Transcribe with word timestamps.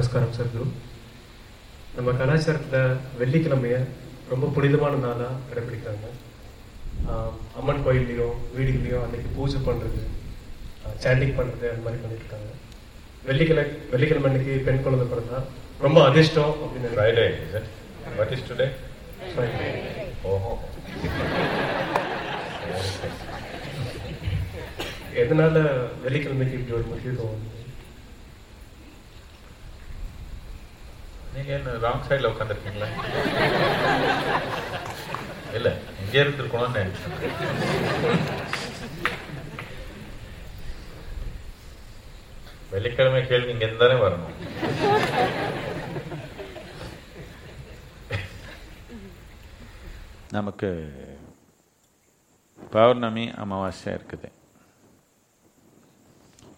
நமஸ்காரம் 0.00 0.36
சத்குரு 0.36 0.66
நம்ம 1.96 2.12
கலாச்சாரத்தில் 2.18 2.94
வெள்ளிக்கிழமைய 3.20 3.76
ரொம்ப 4.30 4.46
புனிதமான 4.54 5.00
நாளாக 5.02 5.40
கடைபிடிக்கிறாங்க 5.48 6.06
அம்மன் 7.58 7.82
கோயில்லையும் 7.86 8.38
வீடுகளையும் 8.54 9.02
அன்னைக்கு 9.02 9.30
பூஜை 9.36 9.58
பண்ணுறது 9.66 10.00
சாண்டிங் 11.04 11.36
பண்ணுறது 11.38 11.66
அந்த 11.72 11.84
மாதிரி 11.84 12.00
பண்ணிட்டு 12.02 12.24
இருக்காங்க 12.24 12.50
வெள்ளிக்கிழமை 13.24 13.66
வெள்ளிக்கிழமை 13.92 14.28
அன்னைக்கு 14.30 14.56
பெண் 14.68 14.82
குழந்தை 14.86 15.06
பிறந்தா 15.12 15.40
ரொம்ப 15.80 15.98
அதிர்ஷ்டம் 16.08 16.54
அப்படின்னு 16.62 16.94
Friday, 16.96 17.28
is 17.44 17.54
it? 17.60 17.68
What 18.16 18.32
is 18.36 18.42
today? 18.48 18.70
Friday. 19.34 19.70
Oh. 20.24 20.56
எதனால 25.20 25.56
வெள்ளிக்கிழமைக்கு 26.04 26.58
இப்படி 26.58 26.78
ஒரு 26.78 26.88
முக்கியத்துவம் 26.90 27.40
நீங்கள் 31.34 31.50
நீங்க 31.50 31.52
என்ன 31.56 31.72
ராங் 31.84 32.06
சைடில் 32.08 32.30
உட்காந்துருக்கீங்களா 32.30 32.88
இல்ல 35.56 35.68
இங்க 36.02 36.14
இருந்திருக்கணும்னு 36.22 36.82
வெள்ளிக்கிழமை 42.72 43.20
கேள்வி 43.26 43.52
இங்க 43.52 43.64
இருந்தானே 43.66 43.96
வரணும். 44.02 44.36
நமக்கு 50.36 50.68
பௌர்ணமி 52.74 53.24
அமாவாசை 53.42 53.92
இருக்குது. 53.94 54.28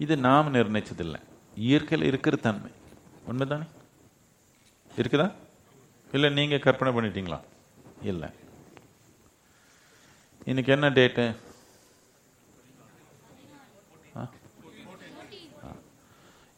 இது 0.05 0.15
நாம் 0.27 0.55
நிர்ணயிச்சதில்லை. 0.55 1.21
இயற்கையில் 1.69 2.09
இருக்கிற 2.09 2.37
தன்மை. 2.47 2.73
உண்மைதானே? 3.31 3.67
இருக்குதா? 4.97 5.33
இல்லை 6.13 6.31
நீங்கள் 6.31 6.59
கற்பனை 6.59 6.93
பண்ணிட்டீங்களா? 6.95 7.41
இல்லை. 8.03 8.29
இன்னைக்கு 10.45 10.73
என்ன 10.73 10.91
டேட்டு? 10.91 11.37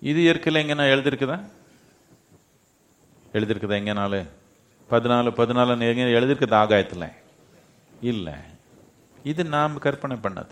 இது 0.01 0.21
இயற்கையில் 0.21 0.63
எங்கன்னா 0.63 0.81
எழுதிருக்குதா 0.81 1.37
எழுதிருக்குதா 3.33 3.77
எங்கனாலு 3.77 4.19
பதினாலு 4.91 5.31
பதினாலு 5.39 5.69
எங்க 5.69 6.03
எழுதிருக்குது 6.19 6.55
ஆகாயத்தில்? 6.55 7.09
இல்லை. 8.01 8.35
இது 9.23 9.45
நாம் 9.45 9.79
கற்பனை 9.79 10.17
பண்ணது. 10.17 10.51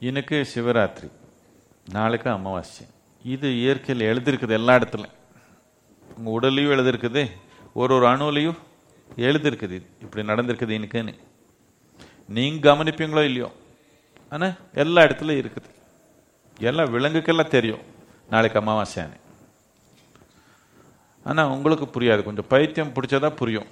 இன்னைக்கு 0.00 0.48
சிவராத்திரி. 0.54 1.10
நாளைக்கு 1.90 2.30
அமாவாசை. 2.30 2.86
இது 3.24 3.56
இயற்கையில் 3.56 4.06
எழுதிருக்குது 4.06 4.50
எல்லா 4.50 4.74
இடத்துலையும். 4.74 5.18
உங்கள் 6.20 6.36
உடல்லையும் 6.36 6.72
எழுதிருக்குது 6.76 7.22
ஒரு 7.80 7.92
ஒரு 7.96 8.06
அணுலையும் 8.12 8.58
எழுதிருக்குது. 9.26 9.76
இது. 9.78 9.86
இப்படி 10.04 10.22
நடந்திருக்குது 10.30 10.76
எனக்குன்னு 10.78 11.14
நீங்க 12.36 12.58
கவனிப்பீங்களோ 12.68 13.22
இல்லையோ? 13.28 13.48
ஆனால் 14.32 14.54
எல்லா 14.82 15.02
இடத்துலையும் 15.06 15.42
இருக்குது. 15.42 15.70
எல்லாம் 16.68 16.92
விலங்குக்கெல்லாம் 16.94 17.54
தெரியும். 17.56 17.84
நாளைக்கு 18.32 18.58
அமாவாசைன்னு 18.60 19.18
ஆனால் 21.30 21.52
உங்களுக்கு 21.54 21.86
புரியாது. 21.94 22.20
கொஞ்சம் 22.28 22.50
பைத்தியம் 22.52 22.94
பிடிச்சதா 22.96 23.30
புரியும். 23.40 23.70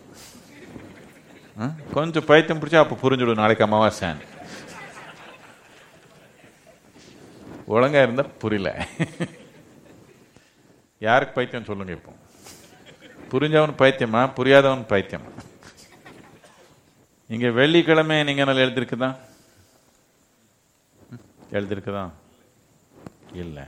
கொஞ்சம் 1.96 2.26
பைத்தியம் 2.30 2.60
பிடிச்சா 2.62 2.82
அப்போ 2.84 2.96
புரிஞ்சிடும் 3.02 3.40
நாளைக்கு 3.42 3.66
அமாவாசைன்னு 3.66 4.26
ஒழுங்கா 7.74 8.02
இருந்தா 8.06 8.24
புரியல. 8.42 8.70
யாருக்கு 11.06 11.36
பைத்தியம் 11.38 11.68
சொல்லுங்க 11.70 11.92
இப்போ? 11.98 12.12
புரிஞ்சவன் 13.32 13.78
பைத்தியமா? 13.80 14.20
புரியாதவன் 14.36 14.86
பைத்தியம்? 14.86 15.26
இங்கே 17.28 17.50
வெள்ளிக்கிழமை 17.50 18.24
நீங்க 18.24 18.44
என்ன 18.44 18.60
எழுதிருக்குதா? 18.66 19.16
எழுதியிருக்குதா 21.50 21.58
எழுதிருக்குதா? 21.58 22.10
இல்லை. 23.32 23.62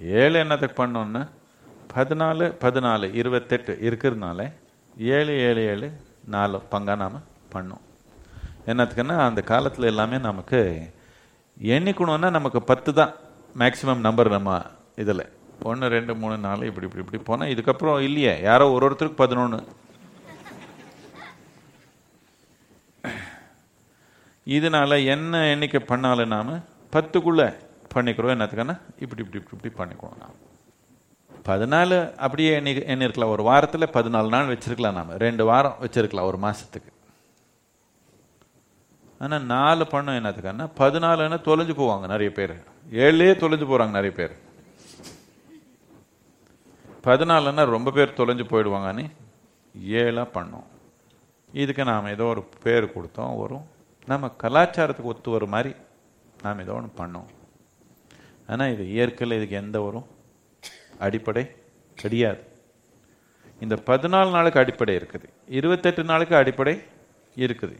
ஏழு 0.00 0.38
என்னத்துக்கு 0.38 0.86
பண்ணோன்னு? 0.86 1.28
பதினாலு 1.94 2.44
பதினாலு 2.64 3.14
இருபத்தெட்டு 3.14 3.78
இருக்கிறதுனால 3.80 4.52
ஏழு 4.96 5.32
ஏழு 5.38 5.62
ஏழு 5.66 6.00
நாலு 6.24 6.62
பங்காக 6.70 6.96
நாம் 6.96 7.22
பண்ணோம். 7.52 7.84
என்னத்துக்குன்னா 8.66 9.16
அந்த 9.18 9.40
காலத்தில் 9.42 9.90
எல்லாமே 9.92 10.18
நமக்கு 10.18 10.60
எண்ணிக்கணும்னா 11.60 12.30
நமக்கு 12.30 12.62
பத்து 12.62 12.94
தான் 12.94 13.14
மேக்சிமம் 13.58 14.06
நம்பர் 14.06 14.30
நம்ம 14.30 14.62
இதில். 14.96 15.26
ஒன்று 15.62 15.88
ரெண்டு 15.88 16.14
மூணு 16.14 16.38
நாலு 16.38 16.66
இப்படி 16.66 16.86
இப்படி 16.86 17.04
இப்படி 17.04 17.22
போனால் 17.22 17.48
இதுக்கப்புறம் 17.48 18.00
இல்லையே. 18.00 18.40
யாரோ 18.40 18.70
ஒரு 18.70 18.90
ஒருத்தருக்கு 18.90 19.12
பதினொன்று 19.12 19.64
இதனால 24.46 25.04
என்ன 25.06 25.46
எண்ணிக்கை 25.46 25.80
பண்ணாலும் 25.80 26.28
நாம் 26.28 26.52
பத்துக்குள்ளே 26.92 27.56
பண்ணிக்கிறோம். 27.94 28.34
என்னத்துக்குன்னா? 28.34 28.80
இப்படி 28.98 29.22
இப்படி 29.22 29.44
இப்படி 29.44 29.60
இப்படி 29.62 29.90
பண்ணிக்கிறோம் 29.90 30.18
நாம். 30.18 30.52
பதினாலு 31.44 32.14
அப்படியே 32.14 32.52
எண்ணி 32.54 32.74
எண்ணிருக்கலாம். 32.74 33.28
ஒரு 33.28 33.42
வாரத்தில் 33.42 33.88
பதினாலு 33.88 34.28
நாள் 34.28 34.46
வச்சுருக்கலாம் 34.46 34.92
நாம. 34.92 35.16
ரெண்டு 35.16 35.44
வாரம் 35.44 35.76
வச்சிருக்கலாம் 35.80 36.22
ஒரு 36.22 36.38
மாதத்துக்கு 36.38 36.92
ஆனால் 39.18 39.44
நாலு 39.44 39.84
பண்ணோம் 39.84 40.18
என்னத்துக்குன்னா 40.20 40.68
பதினாலுன்னா 40.78 41.38
தொலைஞ்சு 41.44 41.74
போவாங்க 41.80 42.06
நிறைய 42.06 42.32
பேர். 42.32 42.54
ஏழுலேயே 42.90 43.34
தொலைஞ்சு 43.38 43.66
போகிறாங்க 43.66 43.90
நிறைய 43.90 44.12
பேர். 44.12 44.43
பதினாலுன்னா 47.06 47.64
ரொம்ப 47.76 47.88
பேர் 47.96 48.18
தொலைஞ்சு 48.18 48.44
போயிடுவாங்கன்னு 48.50 49.04
ஏழாக 50.02 50.26
பண்ணோம். 50.36 50.68
இதுக்கு 51.62 51.82
நாம் 51.90 52.12
ஏதோ 52.14 52.26
ஒரு 52.34 52.42
பேர் 52.64 52.86
கொடுத்தோம் 52.94 53.38
வரும் 53.42 53.66
நம்ம 54.10 54.30
கலாச்சாரத்துக்கு 54.42 55.12
ஒத்து 55.12 55.34
வர 55.34 55.44
மாதிரி 55.54 55.72
நாம் 56.44 56.62
ஏதோ 56.64 56.74
ஒன்று 56.78 56.90
பண்ணோம். 57.00 57.28
ஆனால் 58.52 58.72
இது 58.74 58.84
இயற்கையில் 58.94 59.36
இதுக்கு 59.38 59.56
எந்த 59.64 59.76
ஒரு 59.88 60.00
அடிப்படை 61.06 61.44
கிடையாது. 62.02 62.42
இந்த 63.64 63.74
பதினாலு 63.90 64.30
நாளுக்கு 64.36 64.62
அடிப்படை 64.62 64.94
இருக்குது. 65.00 65.26
இருபத்தெட்டு 65.58 66.02
நாளுக்கு 66.10 66.34
அடிப்படை 66.40 66.74
இருக்குது. 67.44 67.76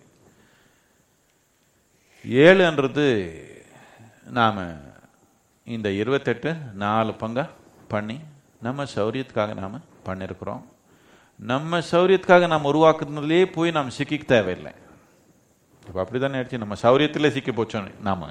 ஏழுன்றது 2.45 3.07
நாம் 4.39 4.63
இந்த 5.77 5.89
இருபத்தெட்டு 6.03 6.51
நாலு 6.85 7.13
பங்காக 7.23 7.51
பண்ணி 7.93 8.17
நம்ம 8.65 8.85
சௌரியத்துக்காக 8.95 9.55
நாம் 9.61 9.85
பண்ணியிருக்கிறோம் 10.05 10.63
நம்ம 11.53 11.79
சௌரியத்துக்காக 11.91 12.47
நாம் 12.53 12.69
உருவாக்குனதுலேயே 12.71 13.45
போய் 13.53 13.71
நாம் 13.77 13.95
சிக்கிக்க 13.97 14.25
தேவையில்லை. 14.25 14.73
இப்போ 15.87 16.03
அப்படிதானே 16.03 16.37
ஆயிடுச்சு. 16.39 16.63
நம்ம 16.63 16.75
சௌரியத்திலே 16.83 17.31
சிக்கி 17.31 17.53
போச்சோம் 17.53 17.89
நாம. 18.01 18.29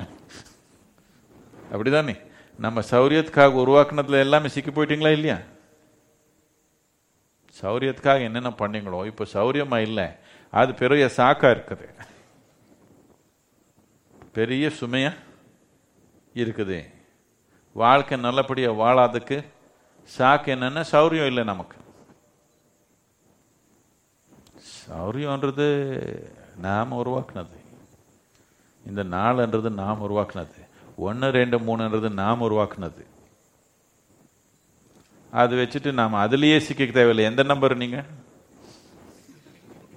அப்படிதானே? 1.73 2.15
நம்ம 2.59 2.81
சௌரியத்துக்காக 2.91 3.59
உருவாக்குனதுல 3.63 4.23
எல்லாமே 4.25 4.47
சிக்கி 4.47 4.71
போயிட்டீங்களா 4.71 5.11
இல்லையா? 5.11 5.37
சௌரியத்துக்காக 7.61 8.21
என்னென்ன 8.21 8.49
பண்ணீங்களோ 8.49 9.05
இப்போ 9.05 9.25
சௌரியமா 9.33 9.79
இல்லை. 9.81 10.07
அது 10.59 10.73
பெரிய 10.73 11.09
சாக்கா 11.17 11.49
இருக்குது. 11.55 11.87
பெரிய 14.33 14.71
சுமையா 14.79 15.13
இருக்குது. 16.33 16.79
வாழ்க்கை 17.73 18.17
நல்லபடியாக 18.17 18.79
வாழாததுக்கு 18.83 19.37
சாக்கு 20.17 20.49
என்னன்னா 20.55 20.83
சௌரியம் 20.91 21.29
இல்லை 21.31 21.43
நமக்கு. 21.43 21.77
சௌரியன்றது 24.89 25.67
நாம் 26.65 26.91
உருவாக்குனது. 26.91 27.57
இந்த 28.87 29.03
நாள்ன்றது 29.03 29.69
நாம் 29.81 30.03
உருவாக்குனது. 30.09 30.59
ஒன்று 31.07 31.29
ரெண்டு 31.39 31.59
மூணுன்றது 31.59 32.09
நாம் 32.21 32.41
உருவாக்குனது. 32.41 33.03
அது 35.31 35.55
வச்சுட்டு 35.55 35.91
நாம் 35.99 36.21
அதுலேயே 36.23 36.57
சிக்க 36.67 36.85
தேவையில்லை. 36.85 37.25
எந்த 37.31 37.43
நம்பர் 37.43 37.81
நீங்கள் 37.83 38.09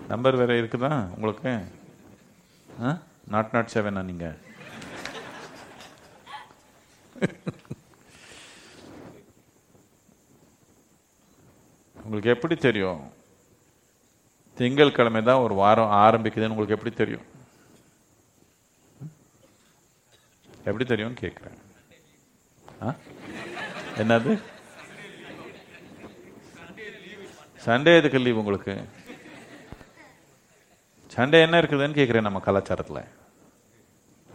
நம்பர் 0.08 0.36
வேறு 0.40 0.62
இருக்குதா 0.62 0.92
உங்களுக்கு? 1.14 1.52
நாட் 3.34 3.52
நாட் 3.52 3.72
செவனா 3.74 4.02
நீங்கள் 4.10 4.36
உங்களுக்கு 12.16 12.40
எப்படி 12.40 12.60
தெரியும்? 12.60 13.12
திங்கட்கிழமை 14.54 15.22
தான் 15.22 15.36
ஒரு 15.36 15.54
வாரம் 15.54 15.90
ஆரம்பிக்குதுன்னு 15.90 16.48
உங்களுக்கு 16.48 16.74
எப்படி 16.74 16.94
தெரியும்? 16.94 17.22
எப்படி 20.64 20.84
தெரியும் 20.84 21.14
கேட்குறேன் 21.14 21.58
ஆ? 22.82 22.94
என்னது? 23.96 24.42
சண்டே 27.64 27.96
எதுக்கு 27.96 28.18
லீவ் 28.18 28.36
உங்களுக்கு? 28.36 28.84
சண்டே 31.16 31.40
என்ன 31.40 31.60
இருக்குதுன்னு 31.60 31.98
கேட்குறேன் 31.98 32.20
நம்ம 32.20 32.42
கலாச்சாரத்தில். 32.44 33.04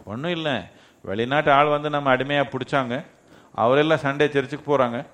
ஒன்றும் 0.04 0.30
இல்லை. 0.30 0.62
வெளிநாட்டு 1.02 1.50
ஆள் 1.50 1.66
வந்து 1.66 1.90
நம்ம 1.90 2.10
அடிமையாக 2.10 2.48
பிடிச்சாங்க. 2.48 3.04
அவரெல்லாம் 3.52 3.98
சண்டே 3.98 4.30
சர்ச்சுக்கு 4.30 4.62
போகிறாங்க 4.62 5.06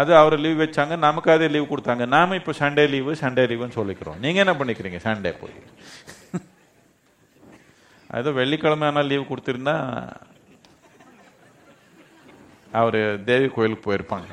அது 0.00 0.10
அவர் 0.20 0.34
லீவ் 0.44 0.62
வச்சாங்க 0.62 0.94
நமக்கு 1.06 1.28
அதே 1.34 1.46
லீவ் 1.54 1.72
கொடுத்தாங்க. 1.72 2.04
நாம 2.14 2.36
இப்போ 2.40 2.52
சண்டே 2.60 2.84
லீவு 2.94 3.12
சண்டே 3.22 3.44
லீவுன்னு 3.50 3.78
சொல்லிக்கிறோம். 3.80 4.18
நீங்கள் 4.24 4.44
என்ன 4.44 4.54
பண்ணிக்கிறீங்க? 4.60 4.98
சண்டே 5.08 5.32
போய். 5.42 5.56
அது 8.16 8.28
வெள்ளிக்கிழமை 8.40 8.86
ஆனால் 8.88 9.08
லீவ் 9.10 9.30
கொடுத்துருந்தா 9.30 9.76
அவர் 12.80 12.98
தேவி 13.28 13.46
கோயிலுக்கு 13.54 13.86
போயிருப்பாங்க. 13.86 14.30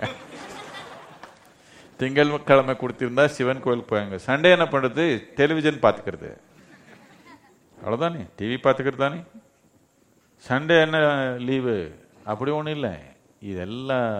திங்கள் 1.99 2.31
கிழமை 2.49 2.73
கொடுத்திருந்தா 2.81 3.25
சிவன் 3.35 3.63
கோயிலுக்கு 3.65 3.91
போயாங்க 3.91 4.17
சண்டே 4.27 4.49
என்ன 4.55 4.65
பண்ணுறது 4.73 5.03
டெலிவிஷன் 5.39 5.83
பார்த்துக்கிறது. 5.85 6.31
அவ்வளோதானே 7.77 8.21
டிவி 8.39 8.57
பார்த்துக்கிறது 8.65 9.03
தானே? 9.05 9.21
சண்டே 10.49 10.75
என்ன 10.85 10.97
லீவு 11.47 11.77
அப்படி 12.31 12.51
ஒன்றும் 12.57 12.77
இல்லை. 12.77 12.93
இதெல்லாம் 13.51 14.11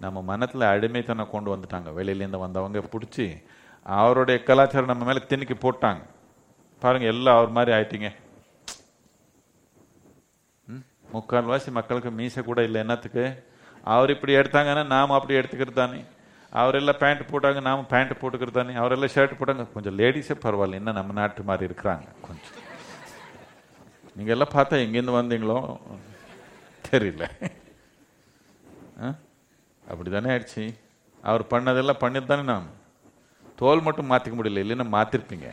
நம்ம 0.00 0.22
மனத்தில் 0.22 0.60
அடிமைத்தனம் 0.60 1.30
கொண்டு 1.30 1.56
வந்துட்டாங்க. 1.56 1.92
வெளியிலேருந்து 1.96 2.38
வந்தவங்க 2.38 2.78
பிடிச்சி 2.78 3.44
அவருடைய 3.84 4.42
கலாச்சாரம் 4.42 4.86
நம்ம 4.86 5.04
மேலே 5.04 5.18
திணிக்கி 5.18 5.54
போட்டாங்க. 5.54 6.02
பாருங்கள் 6.80 7.08
எல்லாம் 7.08 7.36
அவர் 7.36 7.48
மாதிரி 7.48 7.76
ஆயிட்டீங்க. 7.76 8.14
ம்? 10.66 10.76
முக்கால்வாசி 11.12 11.70
மக்களுக்கு 11.70 12.10
மீசை 12.10 12.42
கூட 12.42 12.62
இல்லை. 12.62 12.80
என்னத்துக்கு? 12.80 13.44
அவர் 13.84 14.10
இப்படி 14.10 14.36
எடுத்தாங்கன்னா 14.36 14.86
நாம் 14.86 15.10
அப்படி 15.10 15.38
எடுத்துக்கிறது 15.38 15.72
தானே. 15.72 16.04
அவரெல்லாம் 16.50 16.98
பேண்ட் 16.98 17.20
போட்டாங்க 17.20 17.60
நாம் 17.60 17.86
பேண்ட் 17.86 18.10
போட்டுக்கிறது 18.10 18.50
தானே. 18.50 18.74
அவரெல்லாம் 18.74 19.08
ஷர்ட் 19.14 19.38
போட்டாங்க. 19.38 19.72
கொஞ்சம் 19.72 19.98
லேடிஸே 19.98 20.40
பரவாயில்ல 20.42 20.72
என்ன 20.72 20.92
நம்ம 20.92 21.12
நாட்டு 21.12 21.42
மாதிரி 21.42 21.72
இருக்கிறாங்க. 21.72 22.06
கொஞ்சம். 22.20 22.66
நீங்கள் 24.16 24.38
எல்லாம் 24.38 24.48
பார்த்தா 24.52 24.70
எங்கேருந்து 24.70 25.24
வந்தீங்களோ? 25.24 25.78
தெரியல. 26.90 27.50
ஆ? 29.04 29.14
அப்படி 29.90 30.08
தானே 30.10 30.30
ஆயிடுச்சு. 30.34 30.64
அவர் 31.30 31.44
பண்ணதெல்லாம் 31.52 32.02
பண்ணிட்டு 32.02 32.30
தானே 32.32 32.44
நாம். 32.52 32.68
தோல் 33.60 33.84
மட்டும் 33.86 34.10
மாற்றிக்க 34.10 34.34
முடியல 34.38 34.62
இல்லைன்னா 34.64 34.86
மாற்றிருப்பீங்க 34.96 35.48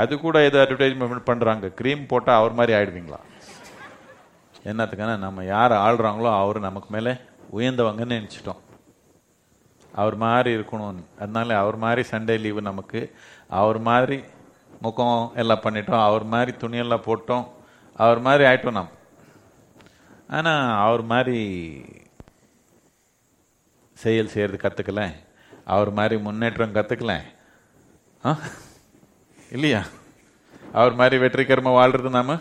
அது 0.00 0.14
கூட 0.22 0.36
ஏதோ 0.46 0.58
அட்வர்டைஸ்மெண்ட் 0.62 1.28
பண்ணுறாங்க 1.28 1.66
க்ரீம் 1.80 2.02
போட்டால் 2.12 2.38
அவர் 2.40 2.56
மாதிரி 2.58 2.72
ஆயிடுவீங்களா? 2.78 3.20
என்னத்துக்கான 4.70 5.12
நம்ம 5.24 5.44
யார் 5.44 5.74
ஆள்றாங்களோ 5.86 6.30
அவர் 6.40 6.58
நமக்கு 6.66 6.88
மேலே 6.94 7.12
உயர்ந்தவங்கன்னு 7.58 8.18
நினச்சிட்டோம். 8.18 8.60
அவர் 10.00 10.16
மாதிரி 10.24 10.50
இருக்கணும்னு 10.56 11.04
அதனால 11.20 11.58
அவர் 11.62 11.76
மாதிரி 11.84 12.02
சண்டே 12.10 12.34
லீவு 12.44 12.62
நமக்கு 12.70 13.00
அவர் 13.60 13.78
மாதிரி 13.88 14.18
முகம் 14.84 15.32
எல்லாம் 15.42 15.62
பண்ணிட்டோம். 15.66 16.02
அவர் 16.08 16.24
மாதிரி 16.32 16.52
துணியெல்லாம் 16.62 17.06
போட்டோம். 17.08 17.46
அவர் 18.04 18.20
மாதிரி 18.26 18.44
ஆயிட்டோம் 18.48 18.78
நாம். 18.80 18.92
ஆனால் 20.36 20.64
அவர் 20.86 21.04
மாதிரி 21.12 21.38
செயல் 23.96 24.28
செய்கிறது 24.28 24.68
கற்றுக்கல 24.68 25.12
அவர் 25.64 25.90
மாதிரி 25.90 26.20
முன்னேற்றம் 26.20 26.74
கற்றுக்கல 26.74 27.20
ஆ? 28.24 28.38
இல்லையா? 29.50 29.86
அவர் 30.72 30.94
மாதிரி 30.94 31.18
வெற்றிகரமாக 31.18 31.74
வாழ்கிறது 31.74 32.10
நாம 32.10 32.38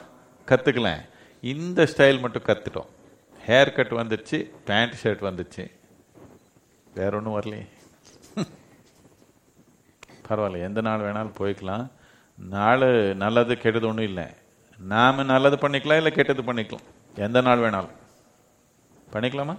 கற்றுக்கல 0.48 1.06
இந்த 1.42 1.84
ஸ்டைல் 1.84 2.20
மட்டும் 2.20 2.44
கற்றுட்டோம் 2.44 2.88
ஹேர் 3.48 3.74
கட் 3.74 3.92
வந்துச்சு 3.92 4.52
பேண்ட் 4.66 4.94
ஷர்ட் 5.04 5.26
வந்துச்சு. 5.26 5.72
வேற 6.94 7.18
ஒன்றும் 7.18 7.42
வரலையே. 7.42 7.68
பரவாயில்ல 10.30 10.64
எந்த 10.64 10.82
நாள் 10.82 11.00
வேணாலும் 11.00 11.34
போய்க்கலாம். 11.40 11.92
நாள் 12.38 13.16
நல்லது 13.16 13.58
கெட்டது 13.58 13.88
ஒன்றும் 13.88 14.06
இல்லை. 14.06 14.26
நாம் 14.78 15.26
நல்லது 15.26 15.56
பண்ணிக்கலாம் 15.56 15.98
இல்லை 15.98 16.12
கெட்டது 16.12 16.54
பண்ணிக்கலாம். 16.54 16.84
எந்த 17.16 17.42
நாள் 17.42 17.60
வேணாலும். 17.60 17.92
பண்ணிக்கலாமா? 19.12 19.58